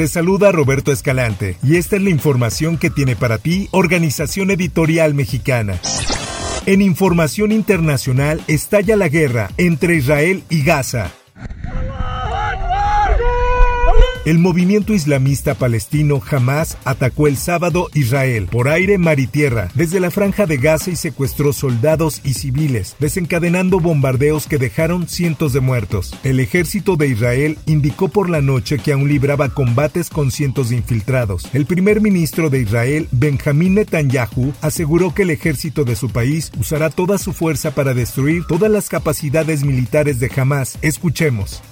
[0.00, 5.12] Te saluda Roberto Escalante y esta es la información que tiene para ti Organización Editorial
[5.12, 5.78] Mexicana.
[6.64, 11.12] En información internacional estalla la guerra entre Israel y Gaza.
[14.26, 19.98] El movimiento islamista palestino Hamas atacó el sábado Israel por aire, mar y tierra desde
[19.98, 25.60] la franja de Gaza y secuestró soldados y civiles, desencadenando bombardeos que dejaron cientos de
[25.60, 26.14] muertos.
[26.22, 30.76] El ejército de Israel indicó por la noche que aún libraba combates con cientos de
[30.76, 31.48] infiltrados.
[31.54, 36.90] El primer ministro de Israel, Benjamín Netanyahu, aseguró que el ejército de su país usará
[36.90, 40.76] toda su fuerza para destruir todas las capacidades militares de Hamas.
[40.82, 41.62] Escuchemos.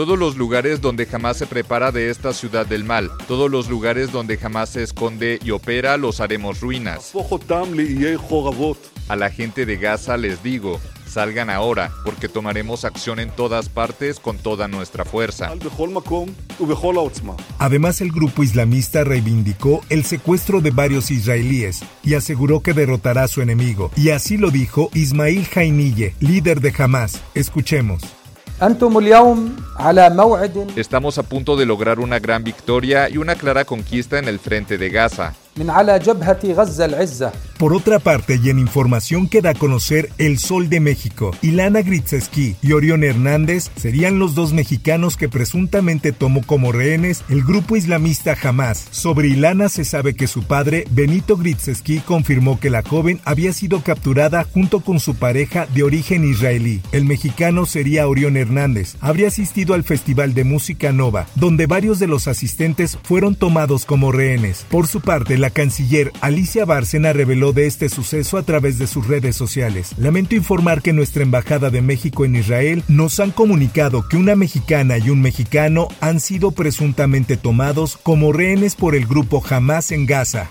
[0.00, 4.10] Todos los lugares donde jamás se prepara de esta ciudad del mal, todos los lugares
[4.10, 7.12] donde jamás se esconde y opera, los haremos ruinas.
[9.08, 14.20] A la gente de Gaza les digo, salgan ahora, porque tomaremos acción en todas partes
[14.20, 15.52] con toda nuestra fuerza.
[17.58, 23.28] Además, el grupo islamista reivindicó el secuestro de varios israelíes y aseguró que derrotará a
[23.28, 23.90] su enemigo.
[23.96, 27.20] Y así lo dijo Ismail Jainille, líder de Hamas.
[27.34, 28.00] Escuchemos.
[30.76, 34.76] Estamos a punto de lograr una gran victoria y una clara conquista en el frente
[34.76, 35.34] de Gaza.
[37.58, 41.82] Por otra parte, y en información que da a conocer El Sol de México, Ilana
[41.82, 47.76] Gritzeski y Orión Hernández serían los dos mexicanos que presuntamente tomó como rehenes el grupo
[47.76, 48.86] islamista Hamas.
[48.90, 53.82] Sobre Ilana se sabe que su padre, Benito Gritzeski, confirmó que la joven había sido
[53.82, 56.80] capturada junto con su pareja de origen israelí.
[56.92, 58.96] El mexicano sería Orión Hernández.
[59.00, 64.12] Habría asistido al Festival de Música Nova, donde varios de los asistentes fueron tomados como
[64.12, 64.64] rehenes.
[64.70, 69.06] Por su parte, la canciller Alicia Bárcena reveló de este suceso a través de sus
[69.06, 69.92] redes sociales.
[69.98, 74.98] Lamento informar que nuestra Embajada de México en Israel nos han comunicado que una mexicana
[74.98, 80.50] y un mexicano han sido presuntamente tomados como rehenes por el grupo Hamas en Gaza.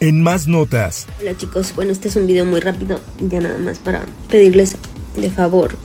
[0.00, 1.06] En más notas.
[1.20, 4.76] Hola chicos, bueno este es un video muy rápido, ya nada más para pedirles
[5.16, 5.76] de favor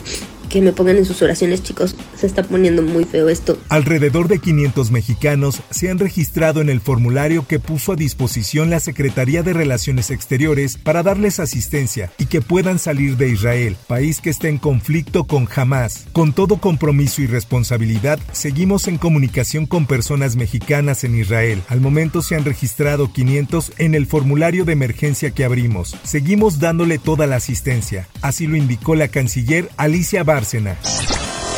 [0.49, 1.95] que me pongan en sus oraciones, chicos.
[2.17, 3.57] Se está poniendo muy feo esto.
[3.69, 8.79] Alrededor de 500 mexicanos se han registrado en el formulario que puso a disposición la
[8.79, 14.29] Secretaría de Relaciones Exteriores para darles asistencia y que puedan salir de Israel, país que
[14.29, 16.07] está en conflicto con Hamas.
[16.11, 21.61] Con todo compromiso y responsabilidad, seguimos en comunicación con personas mexicanas en Israel.
[21.67, 25.95] Al momento se han registrado 500 en el formulario de emergencia que abrimos.
[26.03, 28.07] Seguimos dándole toda la asistencia.
[28.21, 30.23] Así lo indicó la canciller Alicia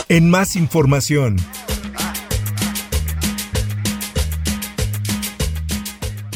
[0.09, 1.37] En más información.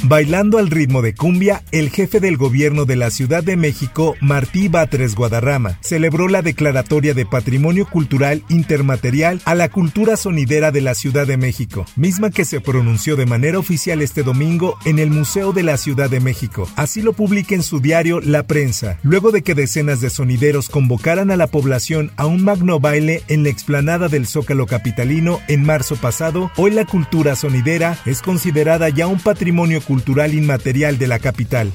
[0.08, 4.68] Bailando al ritmo de cumbia, el jefe del gobierno de la Ciudad de México, Martí
[4.68, 10.94] Batres Guadarrama, celebró la declaratoria de Patrimonio Cultural Intermaterial a la cultura sonidera de la
[10.94, 15.54] Ciudad de México, misma que se pronunció de manera oficial este domingo en el Museo
[15.54, 16.70] de la Ciudad de México.
[16.76, 21.32] Así lo publica en su diario La Prensa, luego de que decenas de sonideros convocaran
[21.32, 25.96] a la población a un magno baile en la explanada del Zócalo Capitalino en marzo
[25.96, 31.19] pasado, hoy la cultura sonidera es considerada ya un patrimonio cultural cultural inmaterial de la
[31.19, 31.72] capital.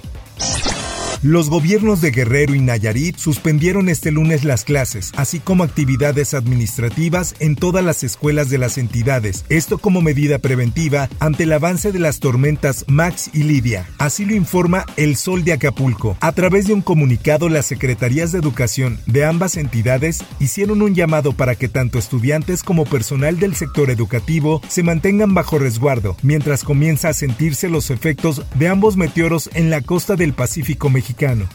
[1.22, 7.34] Los gobiernos de Guerrero y Nayarit suspendieron este lunes las clases, así como actividades administrativas
[7.40, 11.98] en todas las escuelas de las entidades, esto como medida preventiva ante el avance de
[11.98, 13.86] las tormentas Max y Lidia.
[13.98, 16.16] Así lo informa El Sol de Acapulco.
[16.20, 21.34] A través de un comunicado, las secretarías de educación de ambas entidades hicieron un llamado
[21.34, 27.10] para que tanto estudiantes como personal del sector educativo se mantengan bajo resguardo, mientras comienza
[27.10, 31.48] a sentirse los efectos de ambos meteoros en la costa del Pacífico mexicano mexicano.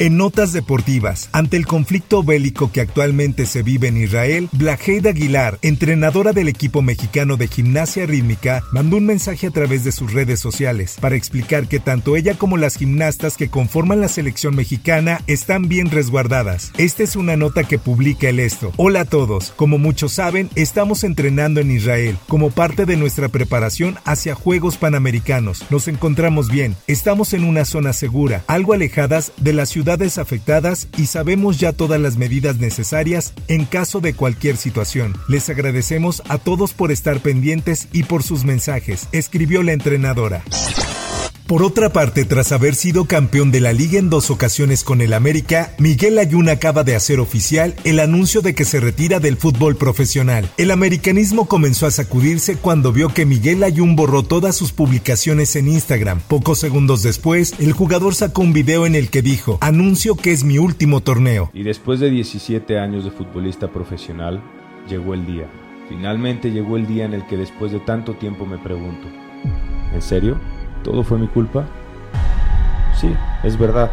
[0.00, 5.58] En notas deportivas, ante el conflicto bélico que actualmente se vive en Israel, Blajeida Aguilar,
[5.60, 10.38] entrenadora del equipo mexicano de gimnasia rítmica, mandó un mensaje a través de sus redes
[10.38, 15.68] sociales para explicar que tanto ella como las gimnastas que conforman la selección mexicana están
[15.68, 16.70] bien resguardadas.
[16.78, 18.70] Esta es una nota que publica el esto.
[18.76, 23.96] Hola a todos, como muchos saben, estamos entrenando en Israel como parte de nuestra preparación
[24.04, 25.64] hacia Juegos Panamericanos.
[25.70, 29.87] Nos encontramos bien, estamos en una zona segura, algo alejadas de la ciudad
[30.18, 35.14] afectadas y sabemos ya todas las medidas necesarias en caso de cualquier situación.
[35.28, 40.42] Les agradecemos a todos por estar pendientes y por sus mensajes, escribió la entrenadora.
[41.48, 45.14] Por otra parte, tras haber sido campeón de la liga en dos ocasiones con el
[45.14, 49.74] América, Miguel Ayun acaba de hacer oficial el anuncio de que se retira del fútbol
[49.74, 50.50] profesional.
[50.58, 55.68] El americanismo comenzó a sacudirse cuando vio que Miguel Ayun borró todas sus publicaciones en
[55.68, 56.20] Instagram.
[56.20, 60.44] Pocos segundos después, el jugador sacó un video en el que dijo, anuncio que es
[60.44, 61.50] mi último torneo.
[61.54, 64.42] Y después de 17 años de futbolista profesional,
[64.86, 65.48] llegó el día.
[65.88, 69.08] Finalmente llegó el día en el que después de tanto tiempo me pregunto,
[69.94, 70.38] ¿en serio?
[70.88, 71.66] ¿Todo fue mi culpa?
[72.98, 73.90] Sí, es verdad.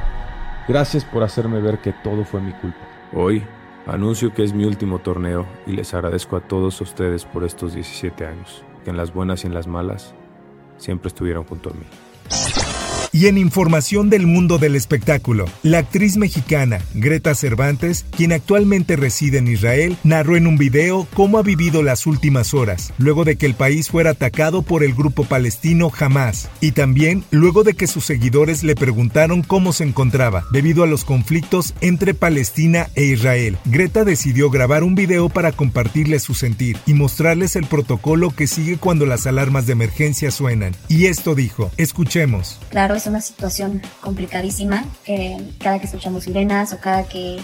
[0.65, 2.77] Gracias por hacerme ver que todo fue mi culpa.
[3.11, 3.43] Hoy
[3.85, 8.25] anuncio que es mi último torneo y les agradezco a todos ustedes por estos 17
[8.25, 10.13] años, que en las buenas y en las malas
[10.77, 12.64] siempre estuvieron junto a mí.
[13.15, 19.37] Y en información del mundo del espectáculo, la actriz mexicana Greta Cervantes, quien actualmente reside
[19.37, 23.45] en Israel, narró en un video cómo ha vivido las últimas horas, luego de que
[23.45, 28.03] el país fuera atacado por el grupo palestino Hamas, y también luego de que sus
[28.03, 33.57] seguidores le preguntaron cómo se encontraba, debido a los conflictos entre Palestina e Israel.
[33.63, 38.75] Greta decidió grabar un video para compartirles su sentir y mostrarles el protocolo que sigue
[38.75, 40.75] cuando las alarmas de emergencia suenan.
[40.89, 42.59] Y esto dijo, escuchemos.
[42.71, 44.85] Claro, una situación complicadísima.
[45.59, 47.39] Cada que escuchamos sirenas o cada que...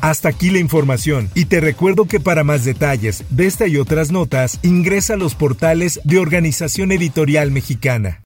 [0.00, 4.12] Hasta aquí la información y te recuerdo que para más detalles de esta y otras
[4.12, 8.25] notas ingresa a los portales de Organización Editorial Mexicana.